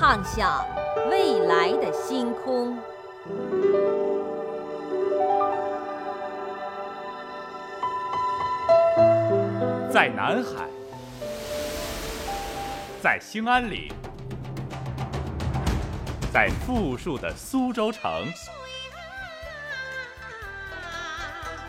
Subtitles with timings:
[0.00, 0.64] 畅想
[1.10, 2.74] 未来的星空。
[9.92, 10.66] 在南海，
[13.02, 13.92] 在兴安岭。
[16.32, 18.10] 在富庶的苏州城，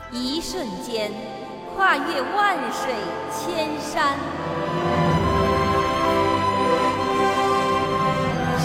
[0.10, 1.12] 一瞬间
[1.76, 2.94] 跨越万水
[3.30, 4.18] 千山，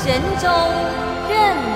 [0.06, 0.48] 神州
[1.28, 1.75] 任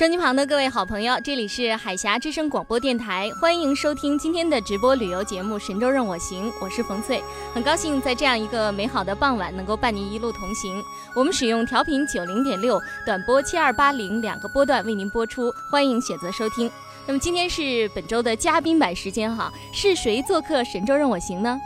[0.00, 10.82] 收机旁的各位好朋友，这里是海峡之声广播电台，欢迎收听今天的直播旅游节目《神州任我行》，我是冯翠，很高兴在这样一个美好的傍晚能够伴您一路同行。
[11.14, 16.72] 我们使用调频九零点六，短波七二八零两个波段为您播出，欢迎选择收听。
[17.06, 21.60] 那么今天是本周的嘉宾版时间哈，是谁做客《神州任我行》呢？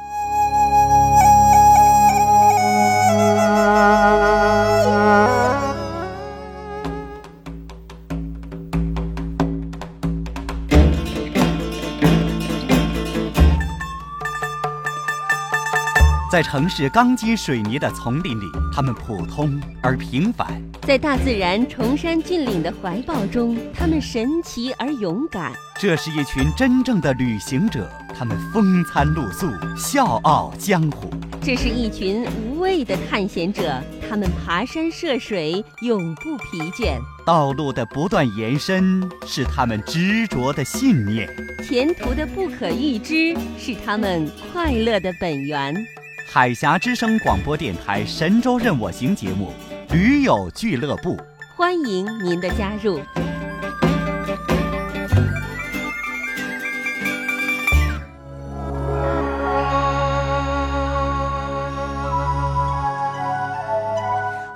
[16.35, 20.49] 在城市钢筋水泥的丛林里，他们普通而平凡；
[20.83, 25.53] 在大自然崇山峻岭的怀抱中，他们神奇而勇敢。
[25.79, 29.47] 这是一群真正的旅行者，他们风餐露宿，
[29.77, 31.09] 笑傲江湖；
[31.41, 33.81] 这是一群无畏的探险者，
[34.11, 36.99] 他们爬山涉水，永不疲倦。
[37.25, 41.29] 道路的不断延伸是他们执着的信念，
[41.63, 45.73] 前途的不可预知是他们快乐的本源。
[46.27, 49.53] 海峡之声广播电台《神州任我行》节目，
[49.91, 51.17] 驴友俱乐部，
[51.57, 53.01] 欢迎您的加入。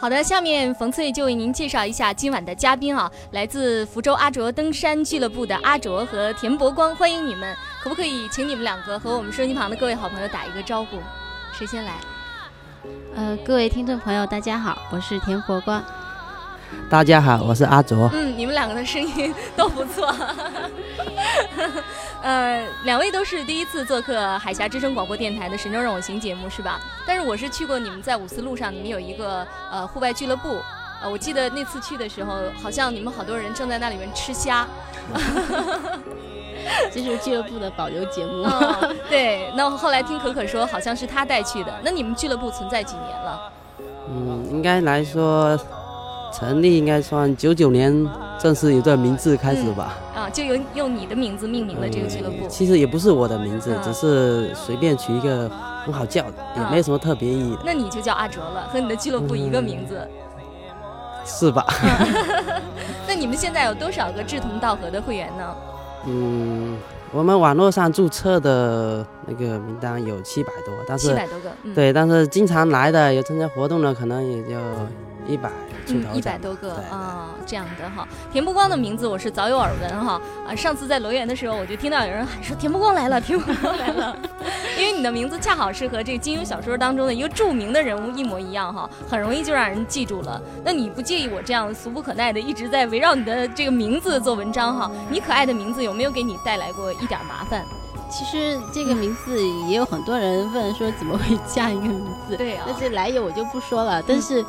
[0.00, 10.96] 好的，下面冯翠就为您介绍一下今晚的嘉宾啊，来自福州阿卓登山俱乐部的阿卓和田伯光，欢迎你们，可不可以请你们两个和我们收音机旁的各位好朋友打一个招呼？
[11.58, 11.94] 谁先来？
[13.16, 15.82] 呃，各位听众朋友，大家好，我是田火光。
[16.88, 18.08] 大家好，我是阿卓。
[18.12, 20.06] 嗯，你们两个的声音 都不错。
[22.22, 26.78] 呃，两位都是第一次做客海峡之声广播电台的《神州任我行》节目，是吧？
[27.04, 30.62] 但是我是去过你们在五四路上，你们有一个呃户外俱乐部。
[31.02, 34.66] 呃，我记得那次去的时候，好像你们好多人正在那里面吃虾。
[36.92, 38.44] 这是俱乐部的保留节目。
[39.08, 41.72] 对，那后来听可可说，好像是他带去的。
[41.82, 43.52] 那你们俱乐部存在几年了？
[44.10, 45.58] 嗯，应该来说，
[46.32, 48.06] 成立应该算九九年
[48.38, 49.96] 正式有这名字开始吧。
[50.14, 52.46] 啊，就用用你的名字命名了这个俱乐部。
[52.48, 55.48] 其实也不是我的名字，只是随便取一个
[55.84, 57.56] 很好叫的，也没什么特别意义。
[57.64, 60.06] 那你就叫阿哲了，和你的俱乐部一个名字。
[61.28, 61.64] 是吧？
[63.06, 65.54] 那你们现在有多少个志同道合的会员呢？
[66.06, 66.78] 嗯，
[67.12, 74.56] 我们网络上注册的那个名单有七百多，但是七百多个，对，但是经常来的有参加活动的，可能也就
[75.28, 75.50] 一百。
[76.12, 78.06] 一百多个啊，这样的哈。
[78.30, 84.14] 田不光的名字我是早有耳闻哈啊，上次在罗源的时候，我就听到有人喊说田不光来了，田不光来了，
[84.78, 90.38] 因为你的名字恰好是和这个金庸小说当中的一个著名的人物一模一样哈，很容易就让人记住了。
[90.62, 94.90] 那你不介意我这样俗不可耐的一直在围绕你的这个名字做文章哈？
[95.08, 97.64] 你可爱的名字有没有给你带来过一点麻烦？
[98.10, 102.36] 其实这个名字也有很多人问说怎么会加一个名字？
[102.36, 104.44] 对啊，但是来由我就不说了，但是。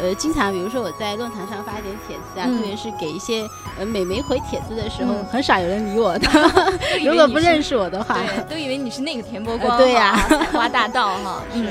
[0.00, 3.48] 呃，经常比如说我在论坛上发一点帖子啊，特别是给一些
[3.78, 6.28] 呃美眉回帖子的时候，很少有人理我的。
[7.04, 8.18] 如果不认识我的话，
[8.48, 9.78] 都以为你是那个田伯光。
[9.78, 11.42] 对呀，采花大道哈。
[11.54, 11.66] 嗯，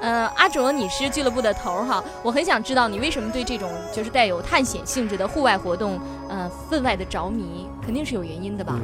[0.00, 5.98] 呃，阿卓，你是俱乐部的头哈，我很想知道你为什么对这种就是带有探险性质的户外活动，
[6.28, 8.78] 呃，分外的着迷，肯定是有原因的吧？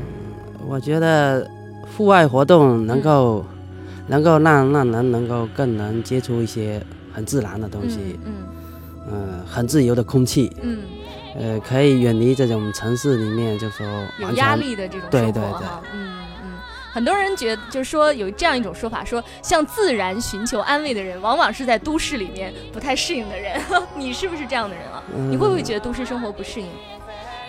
[0.67, 1.49] 我觉得
[1.97, 3.45] 户外活动能够。
[4.09, 6.85] 能够让让人能够更能接触一些
[7.15, 8.33] 很自然的东西，嗯
[9.11, 10.79] 嗯、很自由的空气，嗯
[11.37, 16.13] 呃，可以远离这种城市里面，就说嗯，有压力的这种对对生活，嗯
[16.45, 16.53] 嗯。
[16.93, 23.59] 很多人觉得，就是说有这样一种说法，说向自然寻求安慰的人，往往是在都市里面不太适应的人。
[23.97, 25.03] 你是不是这样的人啊？
[25.17, 26.69] 嗯你会不会觉得都市生活不适应？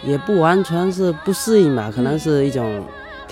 [0.05, 2.83] 也不完全是不适应吧，可能是一种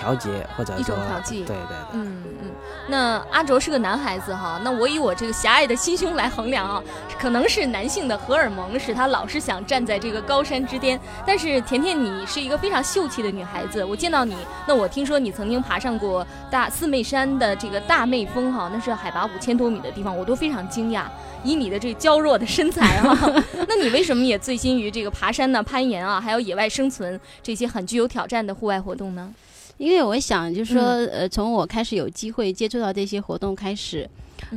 [0.01, 1.77] 调节或者一种调剂对对对。
[1.93, 2.49] 嗯嗯，
[2.87, 6.81] 那阿卓是个男孩子哈，那我以我这个狭隘的心胸来衡量啊，
[7.19, 10.99] 可能是男性的荷尔蒙使他老是想站在这个高山之巅。
[11.23, 14.35] 但是甜甜，你是一个非常秀气的女孩子，我见到你，
[14.67, 21.03] 那我听说你曾经爬上过大四妹山的这个大妹峰哈，那是海拔五千多米的地方，我都非常惊讶。
[21.43, 23.17] 以你的这娇弱的身材啊，
[23.67, 29.31] 那你为什么也醉心于这个爬山呢、攀岩啊，还有野外生存这些很具有挑战的户外活动呢？
[29.81, 31.07] 因为我想，就是说，嗯。
[31.07, 34.07] 呃，从我开始有机会接触到这些活动开始，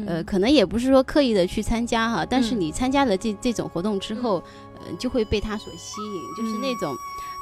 [0.06, 2.60] 呃，嗯可能也不是说刻意的去参加哈，但是嗯。
[2.60, 4.34] 你参加了这这种活动之后，
[4.74, 6.78] 呃，就会被它所吸引，就是那嗯。
[6.78, 6.94] 种，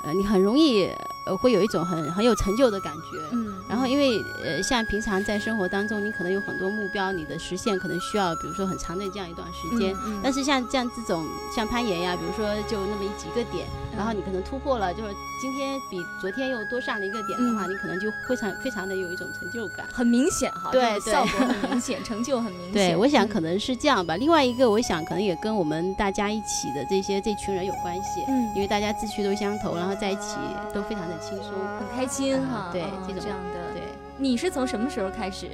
[0.05, 0.89] 呃，你很容易
[1.27, 3.19] 呃会有一种很很有成就的感觉。
[3.33, 9.95] 嗯，然后，因为呃，像平常在生活当中，你可能有很多目标，你的实现可能需要，比如说很长的这样一段时间。
[10.07, 11.25] 嗯但是像这样这种
[11.55, 13.67] 像攀岩呀，比如说就那么一几个点，
[13.97, 15.11] 然后嗯你可能突破了，就是
[15.41, 19.87] 今天比昨天又多上了一个点的话，嗯你可能就非常非常的有一种成就感。
[19.93, 22.73] 很明显哈，对对效果很 明显，成就很明显。
[22.73, 24.17] 对，我想嗯可能是这样吧。
[24.17, 30.37] 另外一个，我想可能也跟我们大家一起的这些这群人有关系，嗯因为大家志趣都相投，然后在一起
[30.75, 31.53] 都非常的轻松。
[31.79, 33.73] 很开心哈啊，对哦这种这样的。
[33.75, 33.83] 对，
[34.19, 35.47] 你是从什么时候开始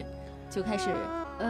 [0.51, 0.89] 就开始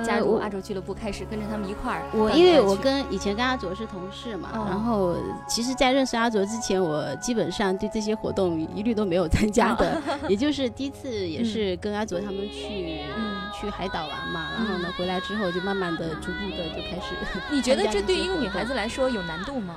[0.05, 5.17] 加入阿卓俱乐部，开始跟着他们一块儿我因为我跟以前跟阿卓是同事嘛，哦然后
[5.49, 17.17] 其实，在认识阿卓之前，我基本上对这些活动一律都没有参加的， 也就是第一次也是跟阿卓他们去、嗯去海岛玩嘛，然后呢回来之后就慢慢的、逐步的就开始。
[17.51, 19.75] 你觉得这对于一个女孩子来说有难度吗？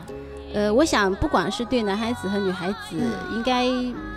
[0.53, 3.65] 呃，我想不管是对男孩子和女孩子，嗯应该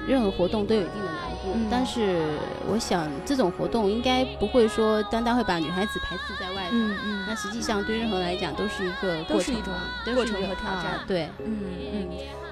[0.06, 2.22] 任何活动都有一定的难度，嗯但是
[2.70, 6.70] 我想这种活动应该不会说单单会把女孩子排斥在外的。
[6.72, 9.72] 嗯嗯那实际上对任何人来讲都是一个都是一种
[10.14, 11.58] 过程和挑战啊对，嗯
[11.92, 12.08] 嗯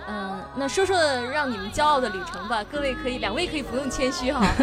[0.08, 0.96] 嗯，那说说
[1.32, 4.44] 让你们骄傲的旅程吧，各位可以，两位可以不用谦虚哈。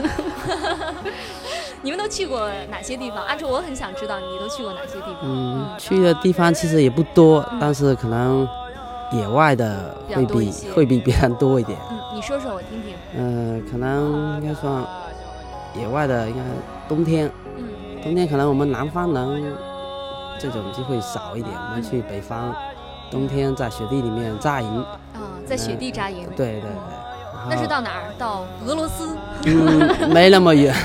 [1.82, 3.24] 你们都去过哪些地方？
[3.24, 5.18] 阿卓，我很想知道你都去过哪些地方。
[5.24, 8.46] 嗯，去的地方其实也不多，嗯但是可能
[9.12, 11.78] 野外的会比会比别人多一点。
[11.90, 12.94] 嗯，你说说我听听。
[13.16, 14.84] 嗯、可能应该算
[15.76, 16.42] 野外的，应该
[16.88, 17.68] 冬天，嗯
[18.04, 19.54] 冬天可能我们南方人
[20.40, 22.54] 这种机会少一点，我们去北方，
[23.12, 24.78] 冬天在雪地里面扎营，
[25.14, 26.28] 啊，在雪地扎营。
[26.36, 26.70] 对对对。
[27.50, 28.14] 那是到哪儿？
[28.18, 29.18] 到俄罗斯。
[29.46, 30.76] 嗯，没那么远，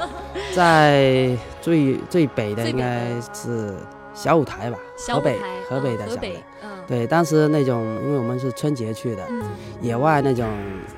[0.54, 3.76] 在最最北的应该是
[4.14, 4.78] 小舞台吧，
[5.08, 6.28] 河北小舞台河北嗯河北的小舞台。，
[6.62, 9.42] 嗯对，当时那种，因为我们是春节去的，嗯，
[9.80, 10.46] 野外那种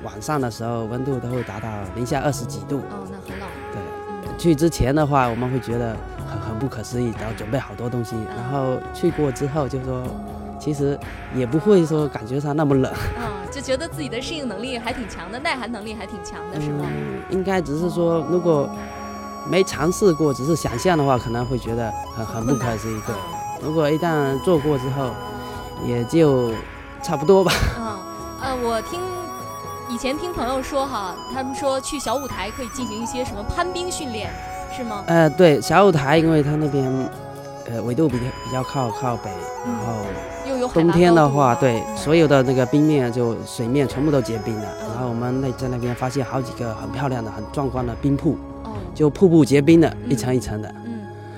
[0.03, 2.79] 晚上的时候温度都会达到零下二十几度。
[2.91, 3.47] 哦，那很冷。
[3.71, 3.81] 对，
[4.25, 5.95] 嗯去之前的话，我们会觉得
[6.29, 10.03] 很很不可思议，然后准备好多东西，然后去过之后就说，
[10.59, 10.99] 其实
[11.33, 12.91] 也不会说感觉上那么冷。
[12.91, 16.85] 啊，就觉得自己的适应能力还挺强的，耐寒能力还挺强的，是吗？
[16.85, 18.69] 嗯，应该只是说，如果
[19.49, 23.01] 没尝试过，只是想象的话，可能会觉得很很不可思议。
[23.07, 23.15] 对，
[23.65, 25.11] 如果一旦做过之后，
[25.85, 26.51] 也就
[27.01, 27.51] 差不多吧。
[27.79, 27.97] 嗯，
[28.41, 28.99] 呃，我听
[29.89, 34.29] 以前听朋友说哈，他们说去小舞台可以进行一些什么攀冰训练，
[34.75, 35.03] 是吗？
[35.07, 36.85] 呃，对，小舞台，因为它那边
[37.69, 39.29] 呃纬度比较比较靠靠北，
[39.65, 39.93] 然后
[40.49, 44.67] 又有冬天的话，对，嗯所有的那个冰面就水面全部都结冰了。
[44.81, 50.67] 嗯然后我们那在那边发现好几个很漂亮的、很壮观的冰瀑，哦，就瀑布结冰的，嗯一层一层的。
[50.85, 50.96] 嗯，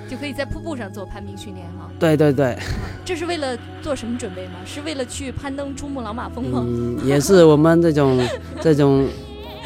[0.09, 1.89] 就可以在瀑布上做攀冰训练哈。
[1.99, 2.57] 对对对，
[3.05, 4.53] 这是为了做什么准备吗？
[4.65, 6.63] 是为了去攀登珠穆朗玛峰吗？
[6.65, 8.19] 嗯，也是我们这种
[8.59, 9.07] 这种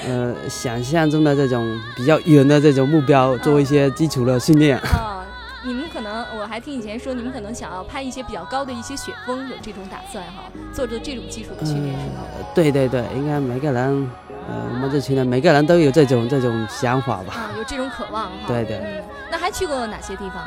[0.05, 4.77] 呃想象中的这种比较远的这种目标，做一些基础的训练。
[4.79, 5.25] 啊，
[5.65, 12.23] 你们可能我还听以前说，你们可能想要攀一些比较高的一些雪峰，有这种打算哈，做着这种技术的训练是吗？
[12.37, 14.09] 呃对对对，应该每个人，
[14.47, 17.33] 呃，我们这群人每个人都有这种这种想法吧。
[17.33, 18.31] 啊，有这种渴望哈。
[18.47, 20.43] 对对嗯，那还去过哪些地方？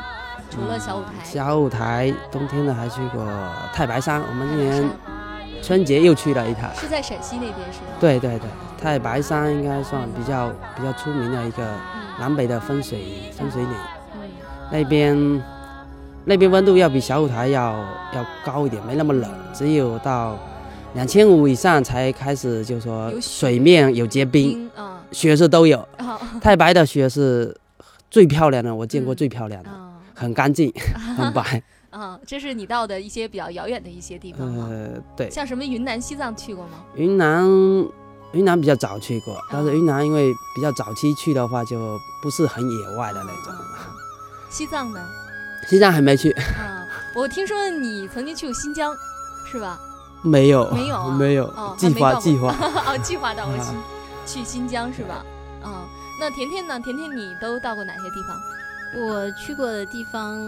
[0.49, 3.25] 除了小舞台，小舞台，冬天的还去过
[3.73, 4.89] 太白山，我们今年
[5.61, 6.69] 春节又去了一趟。
[6.73, 7.87] 是在陕西那边是吗？
[7.99, 8.47] 对对对，
[8.81, 13.71] 太白山应该算比较比较出名的一个嗯南北的分水分水岭，
[14.13, 14.29] 嗯
[14.71, 15.43] 那边
[16.23, 17.73] 那边温度要比小舞台要
[18.13, 20.37] 要高一点，没那么冷，只有到
[20.93, 24.69] 两千五以上才开始就说水面有结冰，
[25.11, 25.79] 雪是都有。
[25.97, 27.55] 啊太白的雪是
[28.09, 30.71] 最漂亮的，我见过嗯最漂亮的，啊很干净，
[31.17, 31.61] 很白。
[31.89, 34.67] 啊，这是你到的一些比较遥远的一些地方吗？
[34.69, 36.83] 呃，对，像什么云南、西藏去过吗？
[36.95, 37.43] 云南
[38.33, 43.53] 云南比较早去过，但是哦云南因为比较早期去的话，就不是很野外的那种。
[44.49, 44.99] 西藏呢？
[45.67, 48.95] 西藏还没去，啊，我听说你曾经去过新疆，
[49.51, 49.79] 是吧？
[50.27, 52.55] 没有，没有啊没有哦，还计没到过划计划。
[52.87, 53.63] 哦，计划到过啊
[54.25, 55.23] 新去新疆是吧？
[55.63, 55.73] 嗯，
[56.19, 56.79] 那甜甜呢？
[56.79, 58.37] 甜甜你都到过哪些地方？
[59.01, 60.39] 我去过的地方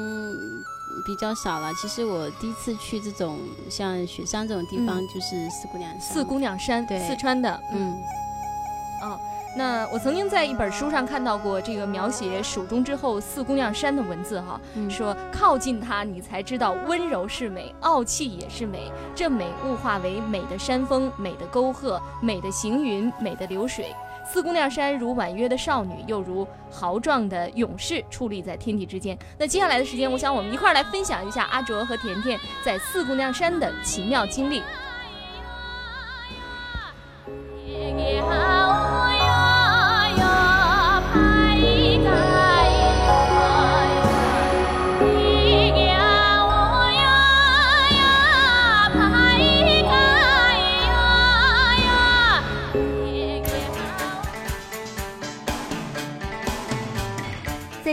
[1.06, 1.74] 比较少了。
[1.74, 3.38] 其实我第一次去这种
[3.70, 6.02] 像雪山这种地方，就是四姑娘山。
[6.02, 7.60] 四姑娘山，对四川的。
[7.74, 7.94] 嗯，
[9.02, 9.20] 哦，
[9.58, 18.92] 那我曾经在一本书上看到过这个描写蜀中之后四姑娘山的文字哈，嗯说靠近它，你才知道温柔是美，傲气也是美。
[19.16, 23.94] 这美物化为美的山峰、美的沟壑、美的行云、美的流水。
[24.32, 29.18] 四姑娘山如婉约的少女，又如豪壮的勇士，矗立在天地之间。
[29.40, 34.62] 那接下来的时间，我想我们一块儿来分享一下阿卓和甜甜在四姑娘山的奇妙经历。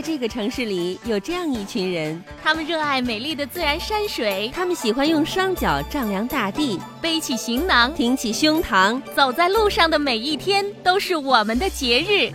[0.07, 9.03] 这个城市里，有这样一群人，他们热爱美丽的自然山水，他们喜欢用双脚丈量大地，背起行囊，挺起胸膛。
[9.17, 12.33] 走在路上的每一天都是我们的节日。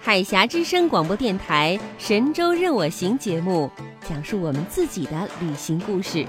[0.00, 3.70] 海峡之声广播电台《神州任我行》节目，
[4.08, 6.26] 讲述我们自己的旅行故事。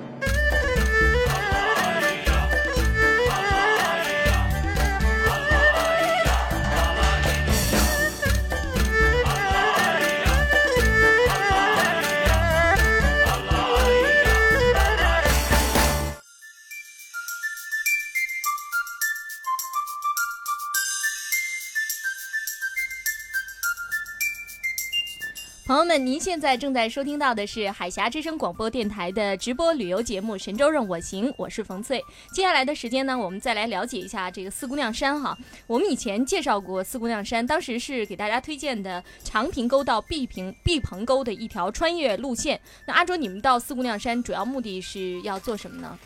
[25.87, 32.03] 们，您现在正在收听到的是海峡之声广播电台的直播旅游节目《神州任我行》，我是冯翠。
[32.33, 35.37] 接下来的时间呢，我们再来了解一下这个四姑娘山哈。
[35.65, 42.59] 我们以前介绍过四姑娘山，当时是给大家推荐的长坪沟到碧坪碧棚沟的一条穿越路线。
[42.85, 45.97] 那阿卓，你们到四姑娘山主要目的是要做什么呢？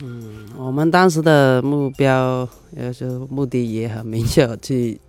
[0.00, 5.00] 嗯，我们当时的目标，呃，就目的也很明确，去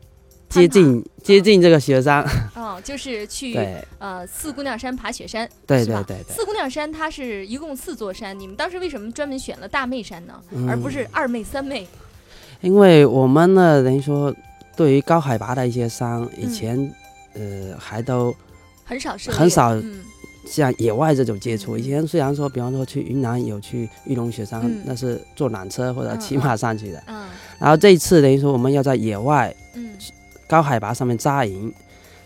[0.49, 2.25] 接近接近这个雪山。
[2.55, 3.83] 哦，就是去对。
[3.99, 11.87] 呃四姑娘山爬雪山，对对对对，四姑娘山它是一共四座山，你们当时为什么专门选了大妹山呢，嗯而不是二妹、三妹？
[12.61, 14.35] 因为我们呢，等于说
[14.75, 16.53] 对于高海拔的一些山，以嗯。
[16.53, 16.93] 前、
[17.35, 18.35] 呃还都
[18.83, 19.99] 很少涉猎，很少嗯。
[20.45, 21.77] 像野外这种接触。
[21.77, 24.81] 嗯以前虽然说，比方说去云南有去玉龙雪山，嗯。
[24.83, 27.03] 那是坐缆车或者嗯骑马上去的。
[27.07, 27.27] 嗯。
[27.59, 29.91] 然后这一次等于说我们要在野外嗯
[30.49, 31.71] 高海拔上面扎营，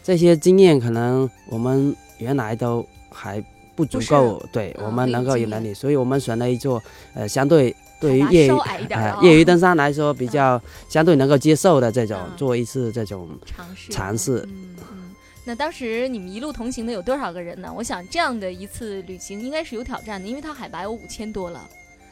[0.01, 3.43] 这些经验可能我们原来都还
[3.75, 6.81] 不足够，对、嗯我们能够有能力，所以我们选了一座
[7.13, 15.15] 呃相对对于业余业余登山来说比较相对能够接受的这种，嗯做一次这种尝试尝试嗯嗯。
[15.45, 17.69] 那当时你们一路同行的有多少个人呢？
[17.75, 21.67] 我想这样的一次旅行应该是有挑战的，因为它海拔有五千多了，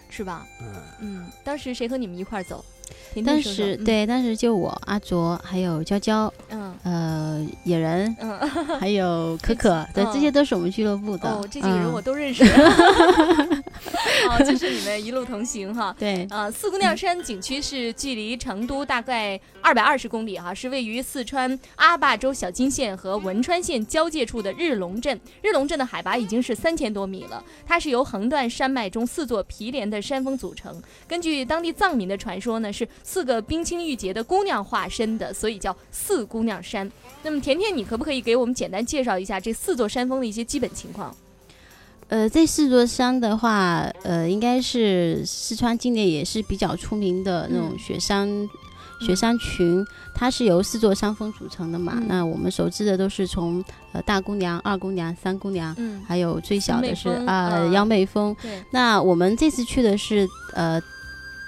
[0.10, 0.46] 是吧？
[0.62, 0.68] 嗯。
[1.00, 2.65] 嗯，当时谁和你们一块儿走？
[3.25, 8.39] 当时对，当时就我阿卓，还有娇娇，嗯呃，野人，嗯
[8.79, 11.29] 还 有可可，对，嗯这些都是我们俱乐部的。
[11.29, 12.43] 哦，这几个人嗯我都认识。
[14.29, 15.95] 哦，就是你们一路同行哈。
[15.98, 25.19] 对，呃，四姑娘山景区是距离成都大概二百二十公里哈，是位于四川阿坝州小金县和汶川县交界处的日龙镇。
[25.41, 30.81] 日龙镇的海拔已经是三千多米了，它是由横断山脉中四座毗连的山峰组成。
[31.07, 36.89] 根据当地藏民的传说呢，是四个冰清玉洁的姑娘化身的，所以叫四姑娘山。
[37.23, 41.15] 那么甜甜，你可不可以给我们简单介绍一下这四座山峰的一些基本情况？
[42.09, 48.27] 呃，这四座山的话，呃，应该是四川境内也是比较出名的那种嗯雪山、
[49.00, 49.81] 雪山群，
[50.13, 51.93] 它是由四座山峰组成的嘛。
[51.95, 58.35] 嗯那我们熟知的都是从呃大姑娘、二姑娘、三姑娘，嗯，还有最小的是啊、嗯幺妹峰。
[58.41, 60.81] 对，那我们这次去的是呃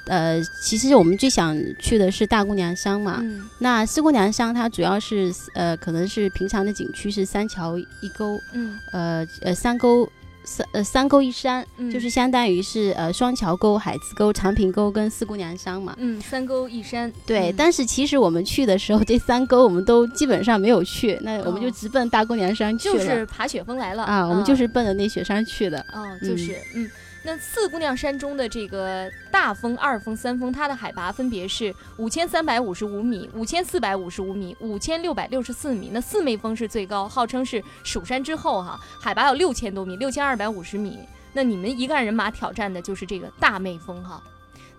[0.06, 3.20] 呃，其实我们最想去的是大姑娘山嘛。
[3.22, 10.10] 嗯那四姑娘山它主要是呃，可能是平常的景区是三桥一沟，嗯呃呃三沟
[10.44, 15.96] 三呃三沟一山，嗯就是相当于是呃双桥沟、海子沟、长坪沟跟四姑娘山嘛。
[15.98, 22.98] 嗯，三沟一山，对，嗯但是其实我们去的时候，这三沟我们都基本上没有去，那我们就哦直奔大姑娘山去了。
[22.98, 25.80] 就是爬雪峰来了啊，我们就是奔着那雪山去的。
[25.94, 26.90] 哦，就是嗯。
[27.26, 35.90] 那四姑娘山中的这个大峰、二峰、三峰，它的海拔分别是五千三百五十五米、五千四百五十五米、五千六百六十四米。
[35.94, 41.00] 那四妹峰是最高，号称是蜀山之后哈，海拔有六千多米，六千二百五十米。
[41.32, 44.22] 那你们一干人马挑战的就是这个大妹峰哈。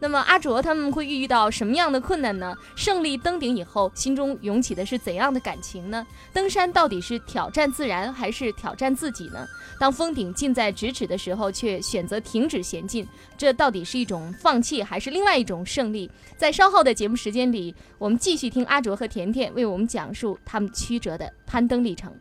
[0.04, 2.54] 那么阿卓他们会遇到什么样的困难呢？
[2.76, 6.06] 胜利登顶以后，心中涌起的是怎样的感情呢？
[6.30, 9.48] 登山到底是挑战自然还是挑战自己呢？
[9.80, 13.08] 当峰顶近在咫尺的时候，却选择停止前进，
[13.38, 16.10] 这到底是一种放弃，还是另外一种胜利？
[16.36, 22.14] 在稍后的节目时间里，我们继续听阿卓和甜甜为我们讲述他们曲折的攀登历程。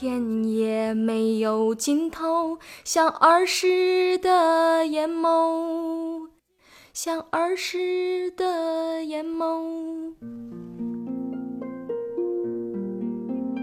[0.00, 6.28] 天也没有尽头，像儿时的眼眸，
[6.94, 10.14] 像儿时的眼眸。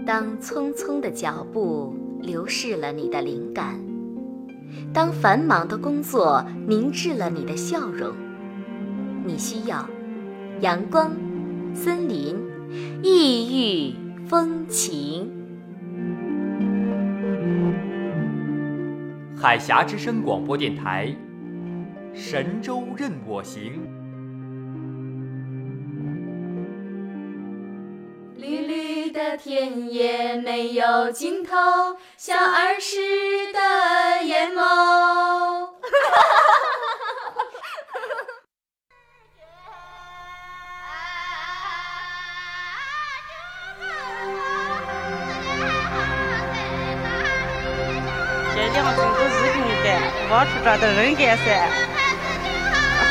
[0.06, 3.80] 当匆匆的脚步流逝了你的灵感，
[4.94, 8.14] 当繁忙的工作凝滞了你的笑容，
[9.24, 9.84] 你需要
[10.60, 11.10] 阳光、
[11.74, 12.36] 森林、
[13.02, 13.96] 异域
[14.28, 15.37] 风情。
[19.40, 21.14] 海峡之声广播电台，
[22.12, 23.80] 神州任我行。
[28.36, 31.54] 绿绿的田野没有尽头，
[32.16, 32.96] 像儿时
[33.52, 34.56] 的眼眸。
[34.56, 34.66] 哈
[35.80, 36.87] 哈哈哈哈
[50.28, 51.68] 敢，挖出来的人干噻，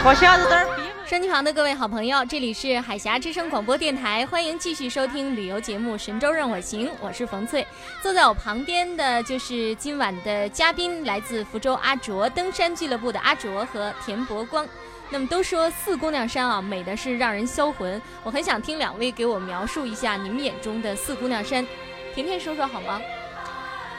[0.03, 0.83] 好小子点儿比。
[1.09, 7.65] 收机旁的各位好朋友，这里是海峡之声广播电台，欢迎继续收听旅游节目《神州任我行》，我是冯翠。
[8.03, 14.67] 坐在我旁边的就是今晚的嘉宾，来自福州阿卓登山俱乐部的阿卓和田伯光。
[15.09, 17.99] 那么都说四姑娘山啊，美的是让人销魂。
[18.23, 21.65] 我很想听两位给我描述一下你们眼中的四姑娘山。
[22.13, 23.01] 甜甜说说好吗？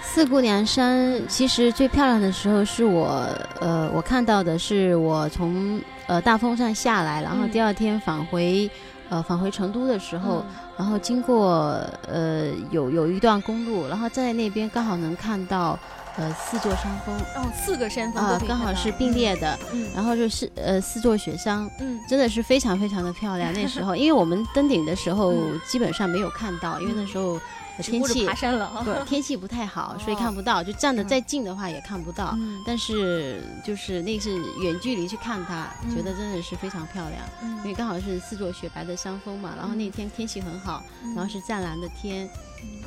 [0.00, 3.28] 四姑娘山其实最漂亮的时候是我，
[3.61, 7.50] 呃，我看到的是我从呃大峰上下来，然后嗯。
[7.50, 8.68] 第二天返回，
[9.11, 10.44] 呃返回成都的时候，
[10.76, 15.78] 然后经过呃有有一段公路，然后在那边刚好能看到
[16.16, 17.14] 呃四座山峰。
[17.37, 19.88] 哦，四个山峰啊刚好是并列的，嗯。
[19.94, 22.00] 然后就是呃四座雪山，嗯。
[22.08, 23.52] 真的是非常非常的漂亮。
[23.52, 25.61] 那时候，因为我们登顶的时候嗯。
[25.68, 27.38] 基本上没有看到，因为那时候。
[27.82, 30.62] 天气爬山了对，天气不太好， 所以哦看不到。
[30.62, 32.34] 就站得再近的话也看不到。
[32.38, 37.22] 嗯但是就是那是远距离去看它，嗯觉得真的是非常漂亮。
[37.42, 42.26] 嗯因为刚好是四座雪白的山峰嘛，然后那天天气很好，嗯然后是湛蓝的天，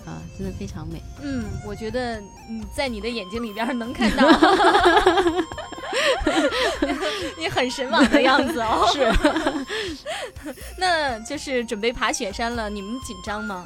[0.05, 1.01] 啊、真的非常美。
[1.21, 4.27] 嗯，我觉得你，在你的眼睛里边能看到，
[7.37, 8.87] 你很神往的样子哦。
[8.93, 9.11] 是，
[10.77, 13.65] 那就是准备爬雪山了，你们紧张吗？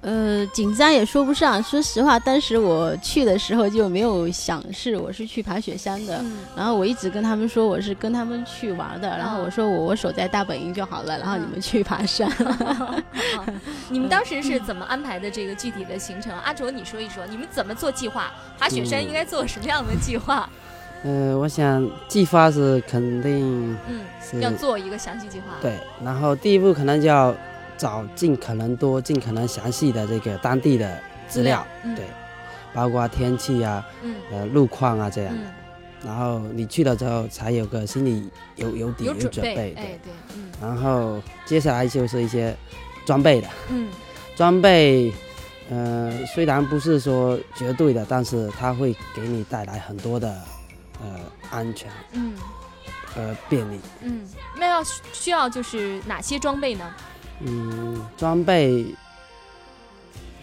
[0.00, 1.60] 呃，紧张也说不上。
[1.60, 12.30] 说实话，当时我去的时候就没有想是我是去爬雪山的，嗯然后我一直跟他们说我是跟他们去玩的，然后我说我我守在大本营就好了，然后你们去爬山。
[13.90, 16.32] 你们当时是怎么安排的这个具体的行程？
[16.44, 18.32] 阿卓，你说一说，你们怎么做计划？
[18.56, 20.48] 爬雪山应该做什么样的计划？
[21.04, 25.54] 呃，我想计划是肯定嗯，要做一个详细计划。
[25.60, 27.34] 对，然后第一步可能就要
[27.78, 32.04] 找尽可能多、尽可能详细的这个当地的资料，嗯对，
[32.74, 35.40] 包括天气啊、嗯呃路况啊这样的。
[35.42, 35.54] 嗯
[36.00, 39.98] 然后你去了之后，才有个心里有有底、有准准备，哎，对。
[40.04, 42.56] 对，嗯然后接下来就是一些
[43.04, 43.88] 装备的，嗯
[44.36, 45.12] 装备，
[45.68, 50.28] 呃，虽然不是说绝对的，但是它会给你带来很多的
[51.02, 51.18] 呃
[51.50, 52.32] 安全嗯
[53.16, 53.80] 呃便利。
[54.02, 54.24] 嗯，
[54.56, 54.80] 那要
[55.12, 56.88] 需要就是哪些装备呢？
[57.40, 58.86] 嗯，装备。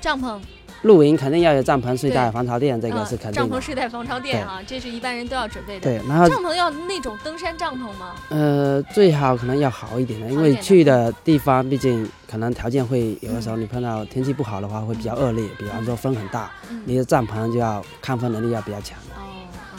[0.01, 0.37] 帐篷、
[0.83, 3.49] 露营肯定要有帐篷、睡袋、防潮垫，这个啊是肯定的。
[3.49, 5.81] 帐篷、睡袋、防潮垫啊，这是一般人都要准备的。
[5.81, 8.13] 对，然后帐篷要那种登山帐篷吗？
[8.29, 16.83] 呃，最好可能要好一点的，因为去的地方毕竟可能条件会有的时候你碰到天气不好的话会比较恶劣，比方说风很大，嗯。
[16.85, 18.95] 你的帐篷就要抗风能力要比较强。
[19.09, 19.23] 的，哦，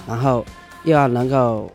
[0.08, 0.44] 然后
[0.82, 1.70] 又要能够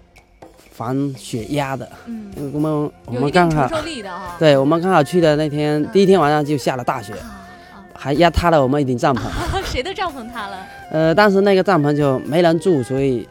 [0.81, 3.69] 防雪压的，嗯，我们我们刚好。
[4.39, 7.37] 对我们刚好去的那天嗯第一天晚上就下了大雪，啊
[7.93, 9.19] 还压塌了我们一顶帐篷。
[9.27, 10.57] 啊， 谁的帐篷塌了？
[10.89, 13.27] 呃，当时那个帐篷就没人住，所以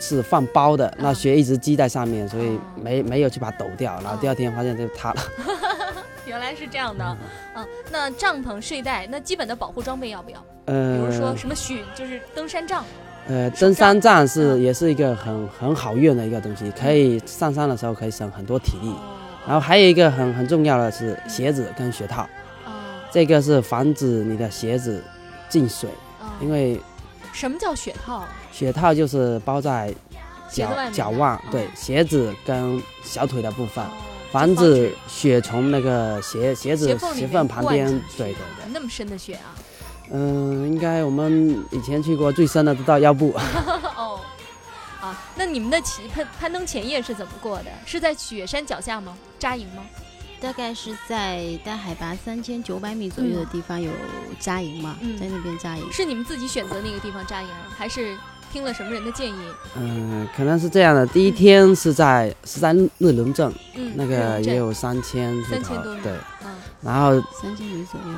[0.00, 5.22] 是放包的，那嗯雪一直积在上面，所以哦没没有去把它抖掉，然后第二天发现就塌了。
[6.26, 7.04] 原来是这样的。
[7.04, 10.38] 啊，那帐篷、睡袋，那基本的保护装备要不要？
[10.64, 12.84] 呃比呃如说什么雪，就是登山杖。
[13.28, 18.88] 呃，登山杖是嗯也是一个很很好用的一个东西，可以上山的时候可以省很多体力。
[18.88, 19.14] 哦
[19.46, 22.22] 然后还有一个很很重要的是鞋子跟鞋套，
[22.66, 22.70] 哦
[23.10, 25.02] 这个是防止你的鞋子
[25.48, 25.88] 进水，
[26.20, 26.78] 哦因为
[27.32, 28.24] 什么叫雪套？
[28.52, 29.90] 雪套就是包在
[30.50, 33.88] 脚脚腕哦，对，鞋子跟小腿的部分，哦
[34.30, 37.86] 防止雪从那个鞋鞋子鞋缝旁边
[38.18, 39.56] 对对对，那么深的雪啊？
[40.10, 43.34] 嗯，应该我们以前去过最深的都到腰部，
[43.96, 44.20] 哦，
[45.00, 47.70] 啊，那你们的起攀攀登前夜是怎么过的？
[47.84, 49.16] 是在雪山脚下吗？
[49.38, 49.82] 扎营吗？
[50.40, 53.90] 大概是在在海拔三千九百米左右的地方有
[54.38, 55.92] 扎营嘛，嗯在那边扎营。
[55.92, 58.16] 是你们自己选择那个地方扎营，还是
[58.52, 59.38] 听了什么人的建议？
[59.76, 61.04] 嗯，可能是这样的。
[61.08, 66.12] 第一天是在是在日龙镇，嗯，那个也有三千出头3000多米对。
[66.12, 68.16] 嗯然后三千米左右。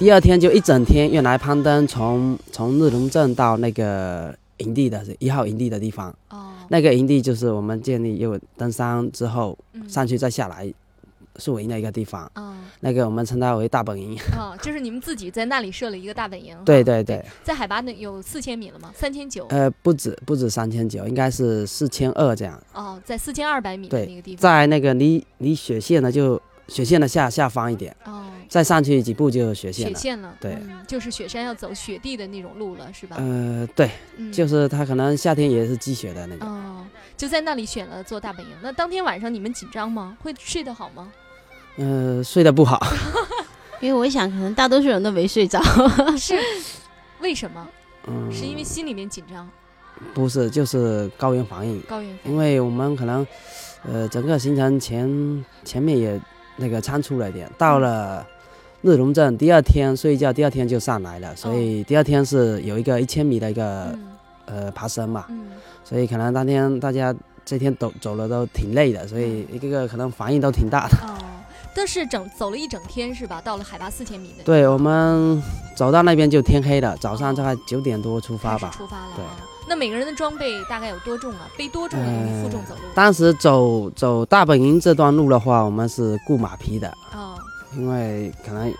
[0.00, 10.72] 第二天就一整天用来攀登，从从日龙镇到那个营地的一号营地的地方，哦，那个营地就是我们建立又登山之后嗯上去再下来
[11.36, 14.16] 宿营的一个地方，哦那个我们称它为大本营。
[14.38, 16.56] 哦，就是你们自己在那里设了一个大本营。
[16.64, 18.90] 对对对，在海拔呢有四千米了吗？
[18.94, 19.44] 三千九。
[19.50, 22.58] 呃，不止不止三千九，应该是四千二这样。
[22.72, 24.34] 哦，在四千二百米的那个地。
[24.34, 29.90] 在那个离离雪线呢就雪线的下下方一点，哦，再上去几步就有雪线了。
[29.92, 30.34] 雪线了。
[30.40, 33.16] 对嗯，就是雪山要走雪地的那种路了，是吧？
[33.18, 36.48] 呃，对，嗯就是它可能夏天也是积雪的那种。
[36.48, 38.52] 哦，就在那里选了做大本营。
[38.62, 40.16] 那当天晚上你们紧张吗？
[40.22, 41.12] 会睡得好吗？
[41.76, 42.80] 呃，睡得不好，
[43.80, 45.60] 因为我想，可能大多数人都没睡着。
[46.16, 46.38] 是
[47.20, 47.66] 为什么？
[48.06, 49.48] 嗯，是因为心里面紧张，
[50.14, 51.80] 不是，就是高原反应。
[51.82, 53.26] 高原反应因为我们可能，
[53.84, 56.20] 呃，整个行程前前面也
[56.60, 58.24] 那个仓出来一点，到了
[58.82, 64.06] 日龙镇第二天睡觉，第二天就上来了，所以第二天是有一个一千米的一个、嗯
[64.46, 65.46] 呃爬升嘛，嗯
[65.84, 70.96] 所以可能当天大家这天走走了都挺累的，所以一个个可能反应都挺大的。
[71.06, 71.14] 哦，
[71.74, 73.40] 但是整走了一整天是吧？
[73.40, 75.40] 到了海拔四千米的对我们
[75.76, 78.70] 走到那边就天黑了，早上大概九点多出发吧。
[78.76, 79.12] 出发了。
[79.16, 79.36] 对啊。
[79.70, 81.48] 那每个人的装备大概有多重啊？
[81.56, 82.80] 背多重容易负重走路？
[82.92, 87.38] 当时走走大本营这段路的话，我们是雇马匹的，哦，
[87.76, 88.74] 因为可能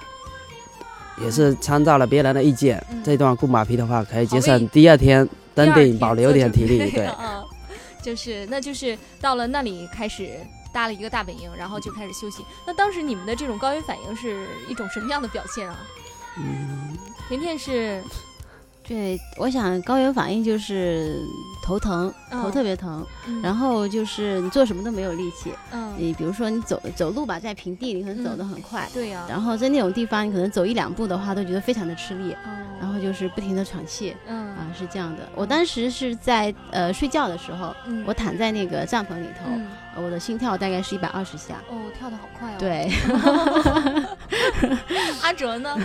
[1.23, 6.91] 也是参照了别人的意见，嗯这段雇马匹的话可以节省第二天登顶保留点体力。
[6.91, 7.45] 对，啊，
[8.03, 10.41] 就是那就是到了那里开始
[10.73, 12.45] 搭了一个大本营，然后就开始休息。
[12.67, 15.77] 那当时你们的这种高原反应是一种什么样的表现啊？
[16.37, 16.99] 嗯，
[17.29, 18.03] 甜甜是
[18.91, 21.23] 对，我想高原反应就是
[21.63, 25.53] 头疼，头嗯特别疼，嗯然后就是你做什么都没有力气。
[25.71, 34.17] 嗯，你比如说你走走路吧，在平地你可能走得很快，对呀，然后在那种地方你可能走一两步的话都觉得非常的吃力，嗯然后就是不停的喘气。
[34.27, 35.23] 嗯啊，是这样的。
[35.37, 41.63] 我当时是在呃睡觉的时候，嗯我躺在那个帐篷里头，我的心跳大概是一百二十下。
[41.71, 42.57] 哦，跳的好快哦。
[42.59, 42.91] 对
[45.23, 45.79] 阿哲呢？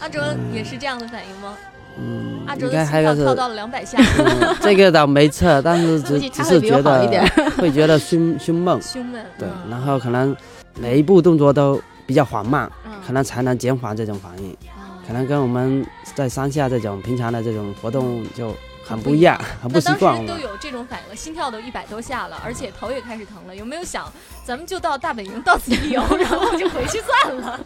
[0.00, 1.56] 阿哲也是这样的反应吗？
[1.98, 7.06] 嗯，阿哲应的心跳该还有是跳到了两百下，嗯这个倒没测，但是 只只是觉得
[7.58, 9.24] 会觉得胸胸闷，胸闷。
[9.38, 10.34] 对，嗯然后可能
[10.78, 18.54] 每一步动作都比较缓慢，嗯可能才能减缓这种反应，哦可能跟我们在山下这种平常的这种活动就
[18.86, 23.54] 很不一样，很不习惯都有这种反应了，心跳都一百多下了，而且头也开始疼了。
[23.54, 24.10] 有没有想，
[24.44, 27.60] 咱们就到大本营到此一游，然后就回去算了？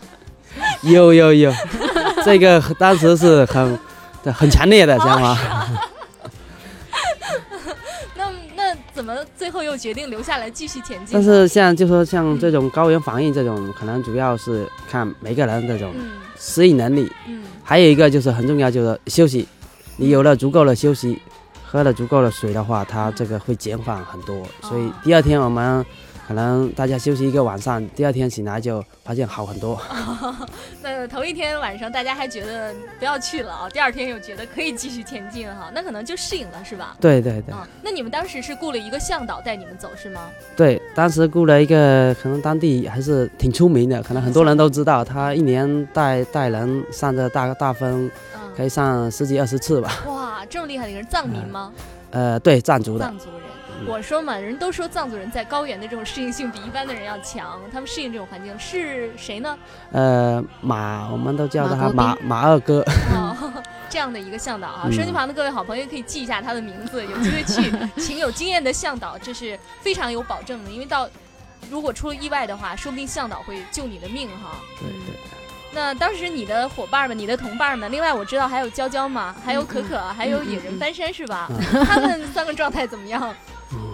[0.82, 1.52] 有有有，
[2.24, 3.78] 这个当时是很
[4.26, 5.38] 对很强烈的知道吗。
[8.16, 8.24] 那
[8.56, 11.12] 那怎么最后又决定留下来继续前进？
[11.12, 19.46] 但是像就说像这种高原反应这种，可能主要是看每个人这种嗯适应能力，嗯还有一个就是很重要，就是休息。
[19.96, 21.22] 你有了足够的休息，
[21.64, 24.44] 喝了足够的水的话，它这个会减缓很多。
[24.62, 25.86] 所以第二天我们
[26.26, 29.80] 可能大家休息一个晚上，第二天醒来就发现好很多。
[30.82, 36.96] 那头一天晚上大家还觉得不要去了啊，第二天又觉得可以继续前进哈，那可能就适应了是吧？
[37.00, 37.54] 对对对。
[37.54, 40.28] 啊，那你们当时是雇了一个向导带你们走是吗？
[40.56, 48.10] 对，当时雇了一个，可能当地还是挺出名的，可能很多人都知道，他一年带带人上这大大风，
[48.56, 50.02] 可以上十几二十次吧。
[50.06, 51.72] 哇，这么厉害的一个人，藏民吗？
[52.10, 53.04] 呃，对，藏族的。
[53.04, 53.35] 藏族人。
[53.86, 59.58] 我说嘛，人都说藏族人在高原的这种适应性比一般的人要强，他们适应这种环境是谁呢？
[59.92, 62.80] 呃，马，我们都叫他马马二哥。
[63.14, 71.08] 哦， 这样的一个向导啊，收机旁的各位好朋友可以记一下他的名字，有机会去 请有经验的向导，这是非常有保证的，因为到
[71.70, 74.58] 如果出了意外的话，说不定向导会救你的命哈。
[74.80, 75.16] 对对。
[75.72, 81.50] 那当时你的伙伴们、你的同伴们，另外我知道还有娇娇嘛，还有可可，还有野人翻山是吧？
[81.86, 83.34] 他们三个状态怎么样？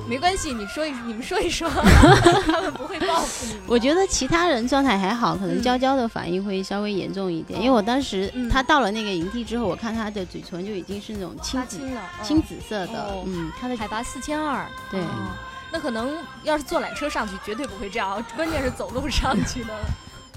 [0.09, 1.69] 没关系，你说一，你们说一说，
[2.47, 3.61] 他们不会报复你。
[3.67, 13.15] 我觉得其他人状态还好，可能娇娇的反应会稍微严重一点，因为我当时他到了那个营地之后，我看他的嘴唇就已经是那种青紫了，青紫色的。
[13.25, 15.01] 嗯，他的海拔四千二，对，
[15.73, 19.75] 那可能要是坐缆车上去，绝对不会这样，关键是走路上去的。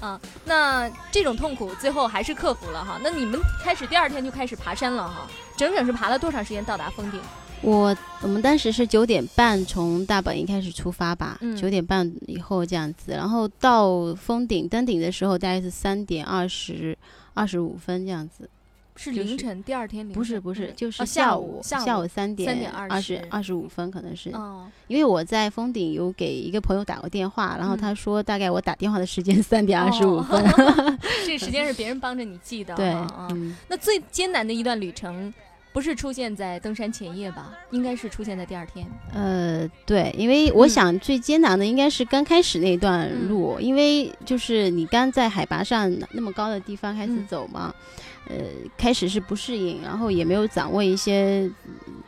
[0.00, 2.98] 啊，那这种痛苦最后还是克服了哈。
[3.02, 7.20] 那你们开始第二天就开始爬山了哈，整整是爬了多长时间到达峰顶？
[7.62, 16.96] 我我们当时是九点半从大本营开始出发吧，九点半以后这样子，然后到峰顶登顶的时候大概是三点二十
[17.34, 18.48] 二十五分这样子，
[18.94, 20.14] 是凌晨第二天凌晨？
[20.14, 23.26] 不是不是，就是下午下午三点三点二十。
[23.30, 24.30] 二十五分可能是，
[24.86, 30.44] 因为我在峰顶有给一个朋友打过电话，然后他说大概我打电话的时间三点二十五分，
[31.26, 32.74] 这时间是别人帮着你记的。
[32.76, 32.94] 对，
[33.68, 35.32] 那最艰难的一段旅程。
[35.76, 37.52] 不是出现在登山前夜吧？
[37.70, 38.86] 应该是出现在第二天。
[39.12, 47.74] 呃，对，因为我想最艰难的应该是刚开始那段路，因为就是你刚在海拔上那么高的地方开始走嘛，
[48.26, 48.36] 呃，
[48.78, 51.46] 开始是不适应，然后也没有掌握一些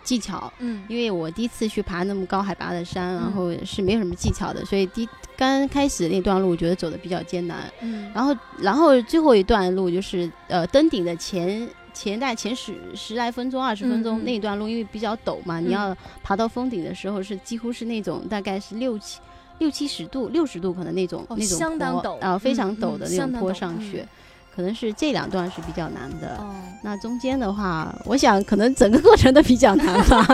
[0.02, 0.50] 技巧。
[0.60, 7.70] 嗯，因为我第一次去爬那么高海拔的山，然后是没有什么技巧的，所以第刚开始那段路我觉得走的比较艰难。
[7.82, 11.68] 嗯，然后然后最后一段路就是呃登顶的前。
[11.98, 19.18] 前代前十十来分钟、二十分钟那段路，因为比较陡嘛，你要爬到峰顶的时候是几乎是那种大概是六七
[19.58, 24.06] 六七十度、六十度可能那种那种坡啊，非常陡的那种坡上去，
[24.54, 26.38] 可能是这两段是比较难的。
[26.84, 30.24] 那中间的话，我想可能整个过程都比较难吧。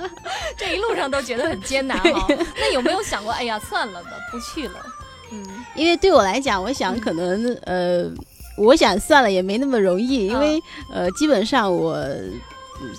[0.56, 2.26] 这一路上都觉得很艰难 哈。
[2.56, 4.80] 那有没有想过，哎呀，算了吧，不去了？
[5.32, 8.10] 嗯，因为对我来讲，我想可能呃。
[8.60, 11.98] 我想算了，也没那么容易，因为呃，基本上我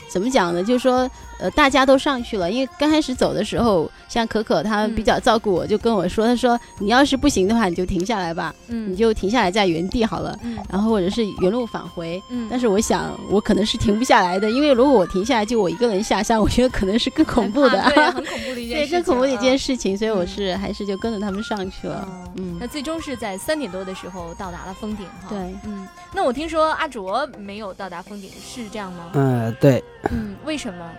[0.10, 0.64] 怎么讲呢？
[0.64, 1.10] 就是说。
[1.42, 29.10] 呃，大家都上去了，因为刚开始走的时候，像可可她比较照顾我，就跟我说，她说你要是不行的话，你就停下来吧，嗯，你就停下来在原地好了，嗯，然后或者是原路返回，嗯，但是我想我可能是停不下来的，因为如果我停下来就我一个人下山，我觉得可能是更恐怖的， 对，很恐怖的一件事， 对，更恐怖的一件事情，所以我是还是就跟着他们上去了，嗯，那最终是在三点多的时候到达了峰顶，哈，对，嗯，那我听说阿卓没有到达峰顶，是这样吗？
[29.14, 30.92] 嗯，对，嗯，为什么？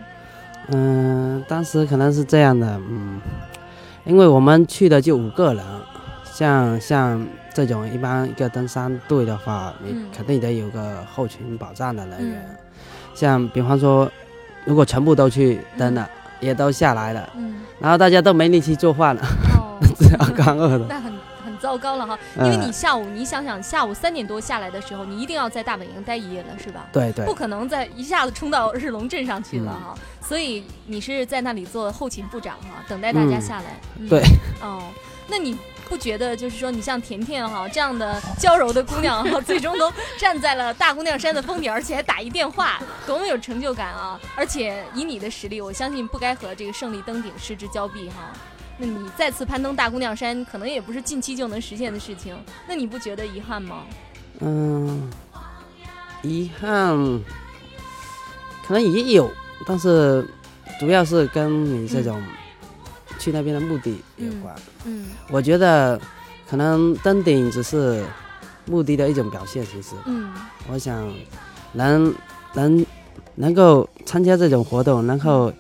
[0.68, 3.20] 嗯，当时可能是这样的，嗯，
[4.05, 5.64] 因为我们去的就五个人，
[6.25, 12.57] 像像这种一般一个登山队的话，你肯定得有个后勤保障的人员，
[13.14, 14.11] 像比方说，
[14.64, 16.09] 如果全部都去登了，
[16.40, 19.22] 也都下来了，嗯，然后大家都没力气做饭了，
[19.98, 20.87] 只要干饿的。
[21.73, 26.87] 糟糕了哈，因为你下午你想想，下午三点多下来的时候，你一定要在大本营待一夜了，是吧？
[26.93, 29.95] 对对，不可能再一下子冲到日龙镇上去了哈。
[30.21, 33.81] 所以你是在那里做后勤部长哈，等待大家下来。
[33.99, 34.21] 嗯对。
[34.61, 34.83] 哦，
[35.29, 35.57] 那你
[35.89, 44.21] 不觉得就是说，你像甜甜哈这样的娇柔的姑娘哈， 最终都站在了大姑娘山的峰顶，而且还打一电话，多么有成就感啊！
[44.37, 48.31] 而且以你的实力，我相信不该和这个胜利登顶失之交臂哈。
[48.83, 52.37] 那你再次攀登大姑娘山，可能也不是近期就能实现的事情。
[52.66, 53.85] 那你不觉得遗憾吗？
[54.40, 55.09] 嗯，
[56.23, 56.97] 遗憾
[58.66, 59.31] 可能也有，
[59.64, 60.29] 但是
[60.81, 62.21] 主要是跟你这种
[63.21, 64.53] 去那边的目的有关。
[64.85, 66.01] 嗯，我觉得
[66.51, 68.05] 可能登顶只是
[68.66, 69.90] 目的的一种表现形式。
[70.07, 70.33] 嗯，
[70.68, 71.09] 我想
[71.73, 72.12] 能
[72.55, 72.85] 能
[73.37, 75.53] 能够参加这种活动，然后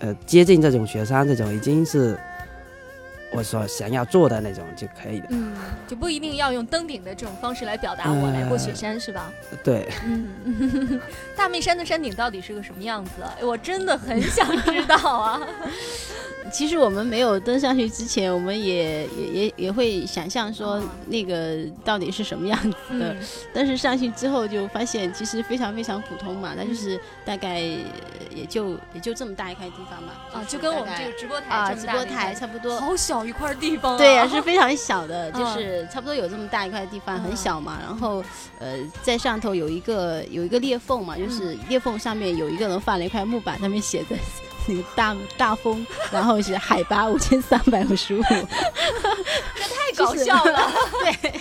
[0.00, 2.18] 呃接近这种雪山，这种已经是。
[3.32, 5.54] 我所想要做的那种就可以了，嗯，
[5.86, 9.32] 就不一定要用登顶的这种方式来表达我来过雪山是吧？
[9.62, 11.00] 对，嗯，
[11.36, 13.10] 大妹山的山顶到底是个什么样子？
[13.42, 15.40] 我真的很想知道啊。
[16.52, 23.16] 其实我们没有登上去之前，我们也也也也会想象说那个到底是什么样子的，嗯。
[23.52, 35.54] 但是上去之后就发现其实非常非常普通嘛，那就是大概也就也就这么大一块地方嘛，啊，就跟我们这个直播台啊直播台差不多，好小一块地方啊，对呀、是非常小的， 就嗯。
[35.54, 37.22] 是差不多有这么大一块地方，嗯。
[37.22, 37.78] 很小嘛。
[37.82, 38.22] 然后
[38.58, 41.58] 呃，在上头有一个有一个裂缝嘛，就是嗯。
[41.68, 44.16] 裂缝上面有一个人放了一块木板，上面写着
[44.66, 50.70] 那个大大风，然后是海拔五千三百五十五，这太搞笑了。
[51.02, 51.32] 对，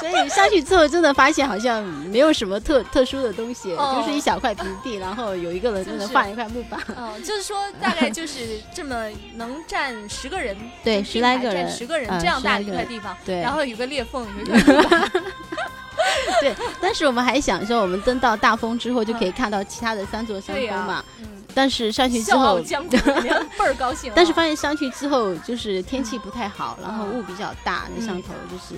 [0.00, 4.00] 所以上去之后真的发现好像没有什么特特殊的东西，哦。
[4.00, 6.12] 就是一小块平地，然后有一个人真的就是。
[6.12, 6.80] 放一块木板。
[6.96, 13.40] 哦，就是说大概就是这么能站十个人，对十来个人十个人啊这样大的一块地方，对。
[13.40, 15.12] 然后有个裂缝，有一个 木板
[16.40, 21.04] 对，但是我们还想说，我们登到大峰之后就可以看到其他的三座山峰嘛。
[21.20, 24.14] 嗯但是上去之后，倍儿高兴啊。
[24.16, 28.74] 但是发现上去之后就是天气不太好，然后嗯雾比较大，那上头就是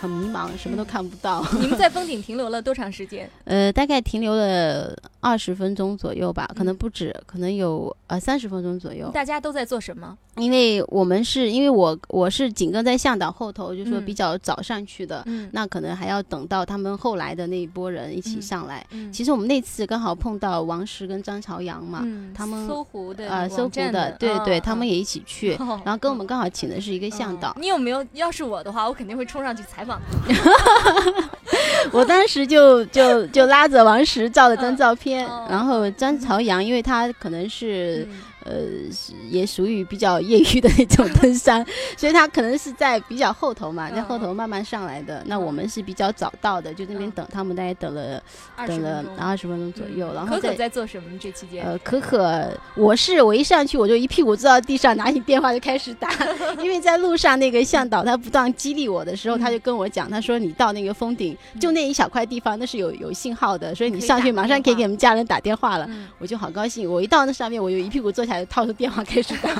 [0.00, 1.44] 很迷茫，什么都看不到。
[1.60, 3.28] 你们在峰顶停留了多长时间？
[3.44, 9.10] 呃，大概停留了二十分钟左右吧，可能不止，可能有呃三十分钟左右。
[9.12, 10.16] 大家都在做什么？
[10.36, 18.86] 因为我们是因为我我是紧跟在向导后头，就说嗯比较早上去的，嗯那可能还要等到他们后来的那一波人一起嗯上来。
[18.90, 27.56] 嗯其实我们那次刚好碰到王石跟张朝阳嘛，嗯他们搜狐的呃搜狐的，对对，嗯他们也一起去， 哦然后跟我们刚好请的是一个向导。
[27.60, 28.04] 你有没有？
[28.12, 31.30] 要是我的话，我肯定会冲上去采访他。
[31.92, 38.06] 我当时就就就拉着王石照了张照片，哦然后张朝阳，因为他可能是。
[38.48, 41.64] 嗯呃，是也属于比较业余的那种登山，
[41.96, 45.22] 所以他可能是在比较后头嘛，在后头慢慢上来的。
[45.26, 48.22] 那我们是比较早到的，就那边等他们，大概等了
[48.66, 51.08] 等了二十分钟左右，然后可可在做什么？
[51.18, 51.64] 这期间？
[51.64, 56.08] 呃，可可，我是我一上去我就一屁股坐到地上，拿起电话就开始打，
[56.62, 66.90] 因为在路上那个向导他不断激励我的时候，他就跟我讲，他说你到那个峰顶，就那一小块地方那是有有信号的，所以你上去马上可以给我们家人打电话了，嗯我就好高兴。
[66.90, 69.50] 我一到那上面，我就一屁股坐下来，掏出电话开始打。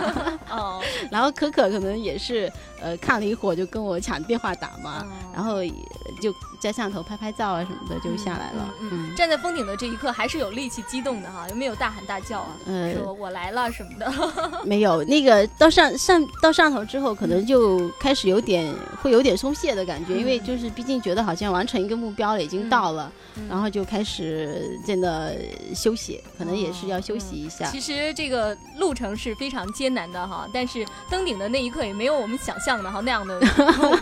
[0.51, 5.73] 哦，然后可可可能也是呃看了一会儿就跟我抢电话打嘛，哦然后也
[6.21, 8.75] 就在上头拍拍照啊什么的就下来了。
[8.81, 12.57] 嗯嗯，站在峰顶的这一刻还是有力气激动的哈，有没有大喊大叫啊？
[12.67, 14.11] 呃说我来了什么的？
[14.65, 23.13] 没有，那个到上上到上头之后，可能就开始有点会有点松懈的感觉，因为就是毕竟觉得好像完成一个目标了，已经到了，
[23.49, 25.37] 然后就开始真的
[25.75, 27.71] 休息，可能也是要休息一下。
[27.71, 33.39] 其实这个路程是非常艰难的哈，但是登顶的那一刻也没有我们想象的哈那样的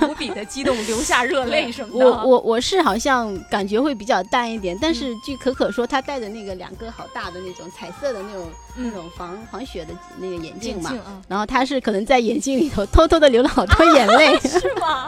[0.09, 2.07] 无比的激动，流下热泪什么的。
[2.07, 15.07] 我我我是好像感觉会比较淡一点，但是据可可说，她戴的那个两个好大的那种彩色的那种、那种防防雪的那个眼镜嘛，镜啊然后她是可能在眼镜里头偷偷的流了好多眼泪， 是吗？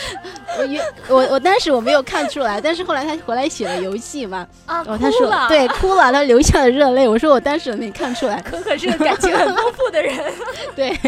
[0.58, 10.18] 我原我我当时我没有看出来，但是后来她回来写了游戏嘛，啊，哦，她说，对，哭了，她流下了热泪，我说我当时没看出来，可可是个感情很丰富的人。
[10.74, 10.98] 对，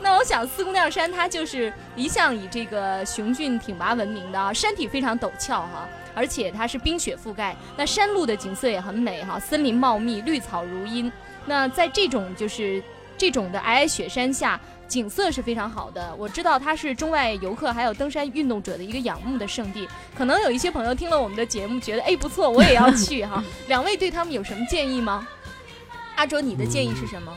[0.00, 11.12] 那我想四姑娘山它就是一向以这个雄峻挺拔闻名的啊，山体非常陡峭哈、而且它是冰雪覆盖，那山路的景色也很美哈、森林茂密，绿草如茵。
[11.44, 12.82] 那在这种就是
[13.18, 16.14] 这种的皑皑雪山下，景色是非常好的。
[16.16, 19.88] 我知道它是中外游客还有登山运动者的一个仰慕的圣地。
[20.16, 23.42] 可能有一些朋友听了我们的节目，觉得哎不错，我也要去哈。
[23.68, 25.26] 两位对他们有什么建议吗？
[26.16, 27.34] 阿卓，你的建议是什么？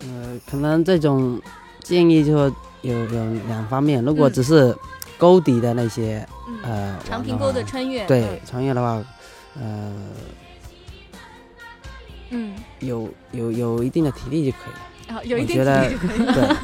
[0.00, 1.40] 呃，可能这种
[1.86, 2.32] 建议就
[2.82, 4.76] 有有两方面，如果嗯只是
[5.16, 9.02] 沟底的那些，嗯呃，长平沟的穿越对嗯穿越的话，
[9.60, 9.92] 呃，
[12.30, 15.16] 嗯，有有有一定的体力就可以了。
[15.16, 16.56] 啊，有一我定体觉得力就可以了。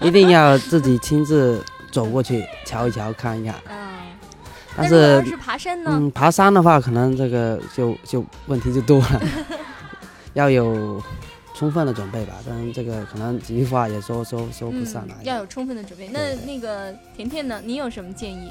[0.00, 1.62] 对，一定要自己亲自
[1.92, 3.54] 走过去瞧一瞧看一看。
[3.68, 3.76] 嗯，
[4.74, 5.90] 但是如果是爬山呢？
[5.92, 9.20] 嗯，爬山的话，可能这个就就问题就多了，
[10.32, 11.00] 要有
[11.60, 12.36] 充分的准备吧。
[12.48, 15.14] 但是这个可能几句话也说说说不上来。
[15.20, 16.08] 嗯要有充分的准备。
[16.08, 17.60] 那那个甜甜呢？
[17.62, 18.50] 你有什么建议？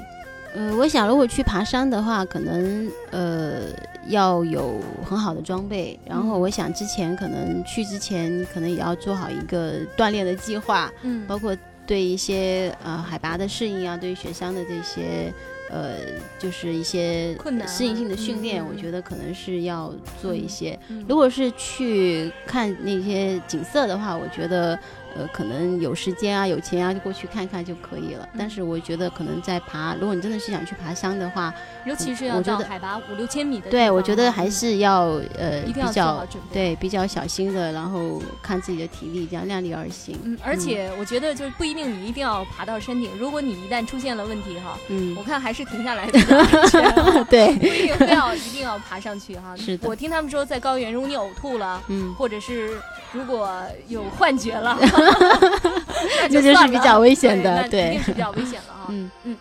[0.54, 3.62] 呃，我想如果去爬山的话，可能呃
[4.06, 11.56] 要有很好的装备，然后嗯我想之前可能去之前，你可能也要做好一个锻炼的计划，嗯包括
[11.90, 15.34] 对一些呃海拔的适应啊，对于雪乡的这些
[15.68, 15.96] 呃，
[16.38, 19.92] 就是一些困难啊适应性的训练，我觉得可能是要
[20.22, 20.78] 做一些。
[20.88, 24.78] 嗯如果是去看那些景色的话，我觉得
[25.16, 28.28] 呃可能有时间啊、有钱啊，就过去看看就可以了。
[28.32, 31.52] 嗯但是我觉得可能在爬，如果你真的是想去爬山的话，
[31.84, 35.02] 尤其是要到海拔五六千米的对我觉得还嗯是要
[35.38, 40.18] 呃一定要做比较对比较小心的，然后看自己的体力，这样量力而行。
[40.24, 49.54] 嗯，而且我觉得就是不一定你一定要爬到山顶，如果你一旦出现了问题哈，嗯我看还是停下来比较安全啊对不一定非要一定要爬上去哈。
[49.56, 52.70] 是的我听他们说在高原，如果你呕吐了，嗯或者是
[53.12, 54.99] 如果有幻觉了， 那
[56.28, 58.86] 这就是算了比较危险的对，比较危险了哈。
[58.88, 59.36] 嗯嗯。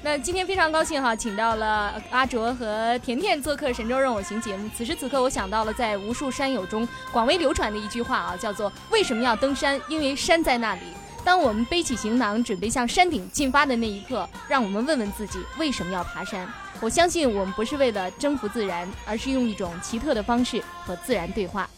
[0.00, 4.70] 那今天非常高兴哈，请到了阿卓和甜甜做客《神州任我行》节目。
[4.76, 9.78] 此时此刻，我想到了在无数山友中广为流传的一句话啊，叫做“为什么要登山？
[9.88, 10.82] 因为山在那里。”
[11.24, 16.48] 当我们背起行囊，准备向山顶进发的那一刻，让我们问问自己，为什么要爬山？
[16.80, 21.68] 我相信我们不是为了征服自然，而是用一种奇特的方式和自然对话。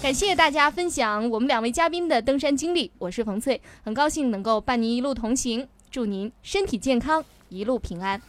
[0.00, 8.22] 感谢大家分享我们两位嘉宾的登山经历，我是冯翠，很高兴能够伴您一路同行，祝您身体健康，一路平安。